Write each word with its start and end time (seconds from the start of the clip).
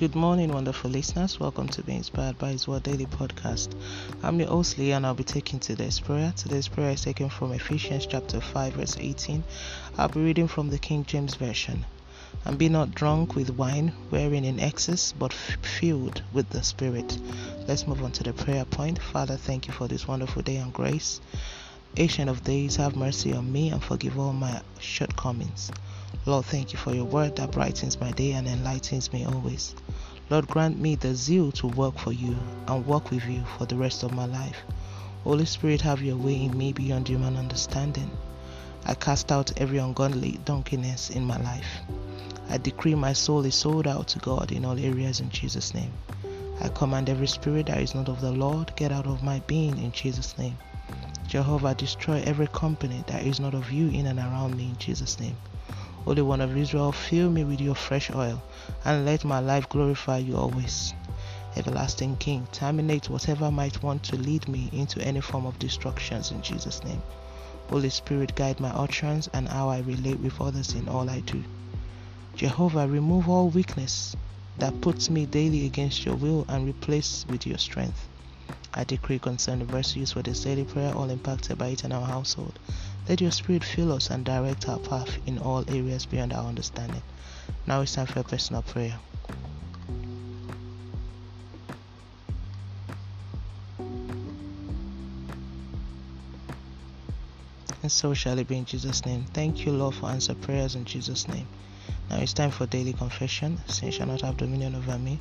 Good 0.00 0.14
morning, 0.14 0.50
wonderful 0.50 0.88
listeners. 0.90 1.38
Welcome 1.38 1.68
to 1.68 1.82
Be 1.82 1.94
Inspired 1.94 2.38
by 2.38 2.52
His 2.52 2.66
Word 2.66 2.84
Daily 2.84 3.04
Podcast. 3.04 3.74
I'm 4.22 4.40
your 4.40 4.48
host, 4.48 4.78
Lee, 4.78 4.92
and 4.92 5.04
I'll 5.04 5.12
be 5.12 5.24
taking 5.24 5.60
today's 5.60 6.00
prayer. 6.00 6.32
Today's 6.34 6.68
prayer 6.68 6.92
is 6.92 7.02
taken 7.02 7.28
from 7.28 7.52
Ephesians 7.52 8.06
chapter 8.06 8.40
5, 8.40 8.72
verse 8.72 8.96
18. 8.98 9.44
I'll 9.98 10.08
be 10.08 10.24
reading 10.24 10.48
from 10.48 10.70
the 10.70 10.78
King 10.78 11.04
James 11.04 11.34
Version. 11.34 11.84
And 12.46 12.56
be 12.56 12.70
not 12.70 12.94
drunk 12.94 13.34
with 13.34 13.58
wine, 13.58 13.92
wherein 14.08 14.46
in 14.46 14.58
excess, 14.58 15.12
but 15.12 15.34
filled 15.34 16.22
with 16.32 16.48
the 16.48 16.62
Spirit. 16.62 17.18
Let's 17.68 17.86
move 17.86 18.02
on 18.02 18.12
to 18.12 18.22
the 18.22 18.32
prayer 18.32 18.64
point. 18.64 18.98
Father, 18.98 19.36
thank 19.36 19.66
you 19.66 19.74
for 19.74 19.86
this 19.86 20.08
wonderful 20.08 20.40
day 20.40 20.56
and 20.56 20.72
grace. 20.72 21.20
Ancient 21.98 22.30
of 22.30 22.42
days, 22.42 22.76
have 22.76 22.96
mercy 22.96 23.34
on 23.34 23.52
me 23.52 23.68
and 23.68 23.84
forgive 23.84 24.18
all 24.18 24.32
my 24.32 24.62
shortcomings. 24.78 25.70
Lord, 26.26 26.44
thank 26.46 26.72
you 26.72 26.78
for 26.78 26.92
your 26.92 27.04
word 27.04 27.36
that 27.36 27.52
brightens 27.52 28.00
my 28.00 28.12
day 28.12 28.32
and 28.32 28.46
enlightens 28.46 29.12
me 29.12 29.24
always. 29.24 29.74
Lord, 30.28 30.48
grant 30.48 30.78
me 30.78 30.94
the 30.94 31.14
zeal 31.14 31.50
to 31.52 31.66
work 31.66 31.98
for 31.98 32.12
you 32.12 32.36
and 32.68 32.86
work 32.86 33.10
with 33.10 33.24
you 33.26 33.44
for 33.58 33.66
the 33.66 33.76
rest 33.76 34.02
of 34.02 34.12
my 34.12 34.26
life. 34.26 34.58
Holy 35.24 35.44
Spirit, 35.44 35.80
have 35.80 36.02
your 36.02 36.16
way 36.16 36.44
in 36.44 36.56
me 36.56 36.72
beyond 36.72 37.08
human 37.08 37.36
understanding. 37.36 38.10
I 38.86 38.94
cast 38.94 39.30
out 39.30 39.52
every 39.60 39.78
ungodly 39.78 40.40
donkeyness 40.44 41.10
in 41.10 41.24
my 41.24 41.36
life. 41.42 41.80
I 42.48 42.58
decree 42.58 42.94
my 42.94 43.12
soul 43.12 43.44
is 43.44 43.54
sold 43.54 43.86
out 43.86 44.08
to 44.08 44.18
God 44.18 44.50
in 44.50 44.64
all 44.64 44.78
areas 44.78 45.20
in 45.20 45.30
Jesus' 45.30 45.74
name. 45.74 45.92
I 46.60 46.68
command 46.68 47.08
every 47.08 47.28
spirit 47.28 47.66
that 47.66 47.80
is 47.80 47.94
not 47.94 48.08
of 48.08 48.20
the 48.20 48.32
Lord, 48.32 48.74
get 48.76 48.92
out 48.92 49.06
of 49.06 49.22
my 49.22 49.40
being 49.46 49.78
in 49.78 49.92
Jesus' 49.92 50.36
name. 50.36 50.56
Jehovah, 51.26 51.74
destroy 51.74 52.22
every 52.26 52.48
company 52.48 53.04
that 53.06 53.24
is 53.24 53.40
not 53.40 53.54
of 53.54 53.70
you 53.70 53.88
in 53.88 54.06
and 54.06 54.18
around 54.18 54.56
me 54.56 54.70
in 54.70 54.76
Jesus' 54.78 55.20
name. 55.20 55.36
Holy 56.04 56.22
One 56.22 56.40
of 56.40 56.56
Israel, 56.56 56.92
fill 56.92 57.30
me 57.30 57.44
with 57.44 57.60
your 57.60 57.74
fresh 57.74 58.10
oil 58.10 58.42
and 58.84 59.04
let 59.04 59.24
my 59.24 59.38
life 59.38 59.68
glorify 59.68 60.18
you 60.18 60.36
always. 60.36 60.94
Everlasting 61.56 62.16
King, 62.16 62.48
terminate 62.52 63.10
whatever 63.10 63.50
might 63.50 63.82
want 63.82 64.02
to 64.04 64.16
lead 64.16 64.48
me 64.48 64.70
into 64.72 65.00
any 65.02 65.20
form 65.20 65.46
of 65.46 65.58
destructions 65.58 66.30
in 66.30 66.40
Jesus' 66.42 66.82
name. 66.84 67.02
Holy 67.68 67.90
Spirit, 67.90 68.34
guide 68.34 68.60
my 68.60 68.70
utterance 68.70 69.28
and 69.32 69.48
how 69.48 69.68
I 69.68 69.80
relate 69.80 70.20
with 70.20 70.40
others 70.40 70.74
in 70.74 70.88
all 70.88 71.10
I 71.10 71.20
do. 71.20 71.44
Jehovah, 72.34 72.88
remove 72.88 73.28
all 73.28 73.50
weakness 73.50 74.16
that 74.58 74.80
puts 74.80 75.10
me 75.10 75.26
daily 75.26 75.66
against 75.66 76.04
your 76.04 76.14
will 76.14 76.44
and 76.48 76.66
replace 76.66 77.26
with 77.28 77.46
your 77.46 77.58
strength. 77.58 78.08
I 78.72 78.84
decree 78.84 79.18
concerning 79.18 79.66
the 79.66 79.72
verse 79.72 79.96
used 79.96 80.14
for 80.14 80.22
this 80.22 80.44
daily 80.44 80.64
prayer, 80.64 80.94
all 80.94 81.10
impacted 81.10 81.58
by 81.58 81.68
it 81.68 81.84
in 81.84 81.92
our 81.92 82.06
household. 82.06 82.58
Let 83.10 83.20
your 83.20 83.32
spirit 83.32 83.64
fill 83.64 83.92
us 83.92 84.08
and 84.08 84.24
direct 84.24 84.68
our 84.68 84.78
path 84.78 85.18
in 85.26 85.40
all 85.40 85.68
areas 85.68 86.06
beyond 86.06 86.32
our 86.32 86.46
understanding. 86.46 87.02
Now 87.66 87.80
it's 87.80 87.92
time 87.92 88.06
for 88.06 88.20
a 88.20 88.22
personal 88.22 88.62
prayer. 88.62 89.00
And 97.82 97.90
so 97.90 98.14
shall 98.14 98.38
it 98.38 98.46
be 98.46 98.58
in 98.58 98.64
Jesus' 98.64 99.04
name. 99.04 99.24
Thank 99.34 99.66
you, 99.66 99.72
Lord, 99.72 99.96
for 99.96 100.06
answer 100.06 100.36
prayers 100.36 100.76
in 100.76 100.84
Jesus' 100.84 101.26
name. 101.26 101.48
Now 102.10 102.18
it's 102.18 102.32
time 102.32 102.52
for 102.52 102.66
daily 102.66 102.92
confession. 102.92 103.58
Sin 103.66 103.90
shall 103.90 104.06
not 104.06 104.20
have 104.20 104.36
dominion 104.36 104.76
over 104.76 104.96
me. 105.00 105.18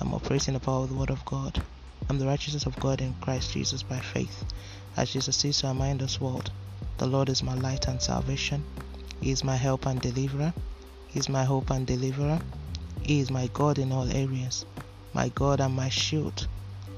I'm 0.00 0.12
operating 0.12 0.54
the 0.54 0.60
power 0.60 0.82
of 0.82 0.88
the 0.88 0.96
Word 0.96 1.10
of 1.10 1.24
God. 1.24 1.62
I'm 2.10 2.18
the 2.18 2.26
righteousness 2.26 2.64
of 2.64 2.80
God 2.80 3.02
in 3.02 3.14
Christ 3.20 3.52
Jesus 3.52 3.82
by 3.82 4.00
faith. 4.00 4.44
As 4.96 5.12
Jesus 5.12 5.36
says 5.36 5.58
to 5.58 5.66
our 5.66 5.74
mind 5.74 6.00
this 6.00 6.18
world, 6.18 6.50
the 6.96 7.06
Lord 7.06 7.28
is 7.28 7.42
my 7.42 7.54
light 7.54 7.86
and 7.86 8.00
salvation. 8.00 8.64
He 9.20 9.30
is 9.30 9.44
my 9.44 9.56
help 9.56 9.84
and 9.84 10.00
deliverer. 10.00 10.54
He 11.06 11.18
is 11.18 11.28
my 11.28 11.44
hope 11.44 11.68
and 11.68 11.86
deliverer. 11.86 12.40
He 13.02 13.20
is 13.20 13.30
my 13.30 13.48
God 13.48 13.78
in 13.78 13.92
all 13.92 14.10
areas, 14.10 14.64
my 15.12 15.28
God 15.28 15.60
and 15.60 15.74
my 15.74 15.90
shield. 15.90 16.48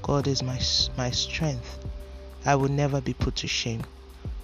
God 0.01 0.27
is 0.27 0.41
my, 0.41 0.59
my 0.97 1.11
strength. 1.11 1.85
I 2.45 2.55
will 2.55 2.69
never 2.69 3.01
be 3.01 3.13
put 3.13 3.35
to 3.37 3.47
shame. 3.47 3.83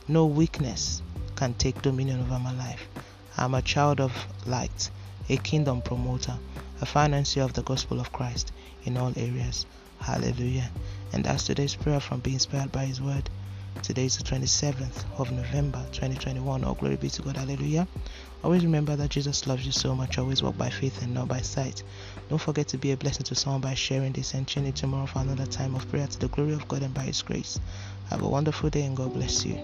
No 0.10 0.26
weakness 0.26 1.02
can 1.36 1.54
take 1.54 1.82
dominion 1.82 2.20
over 2.20 2.40
my 2.40 2.54
life. 2.54 2.90
I'm 3.38 3.54
a 3.54 3.62
child 3.62 4.02
of 4.02 4.12
light, 4.46 4.90
a 5.30 5.38
kingdom 5.38 5.82
promoter, 5.82 6.38
a 6.82 6.86
financier 6.86 7.44
of 7.44 7.54
the 7.54 7.64
gospel 7.64 8.02
of 8.02 8.12
Christ 8.12 8.52
in 8.84 8.98
all 8.98 9.14
areas. 9.16 9.66
Hallelujah. 10.00 10.70
And 11.14 11.24
that's 11.24 11.44
today's 11.44 11.76
prayer 11.76 12.00
from 12.00 12.20
being 12.20 12.36
inspired 12.36 12.72
by 12.72 12.86
His 12.86 13.02
word. 13.02 13.30
Today 13.84 14.06
is 14.06 14.18
the 14.18 14.24
27th 14.24 15.06
of 15.20 15.32
November 15.32 15.80
2021. 15.92 16.64
All 16.64 16.74
glory 16.74 16.96
be 16.96 17.10
to 17.10 17.22
God. 17.22 17.38
Hallelujah. 17.38 17.88
Always 18.44 18.64
remember 18.64 18.96
that 18.96 19.10
Jesus 19.10 19.48
loves 19.48 19.66
you 19.66 19.72
so 19.72 19.96
much. 19.96 20.18
Always 20.18 20.42
walk 20.42 20.58
by 20.58 20.70
faith 20.70 21.02
and 21.02 21.14
not 21.14 21.28
by 21.28 21.42
sight. 21.42 21.84
Don't 22.30 22.40
forget 22.40 22.68
to 22.70 22.78
be 22.78 22.92
a 22.92 22.98
blessing 22.98 23.24
to 23.26 23.36
someone 23.36 23.62
by 23.62 23.74
sharing 23.74 24.14
this 24.14 24.34
and 24.34 24.48
tuning 24.48 24.74
tomorrow 24.74 25.06
for 25.06 25.20
another 25.20 25.46
time 25.46 25.76
of 25.76 25.90
prayer 25.90 26.08
to 26.08 26.20
the 26.20 26.28
glory 26.28 26.54
of 26.54 26.68
God 26.68 26.84
and 26.84 26.94
by 26.94 27.04
His 27.04 27.22
grace. 27.22 27.60
Have 28.10 28.24
a 28.24 28.28
wonderful 28.28 28.70
day 28.70 28.84
and 28.84 28.98
God 28.98 29.14
bless 29.14 29.46
you. 29.46 29.58